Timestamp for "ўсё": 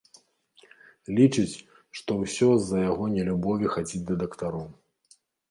2.21-2.49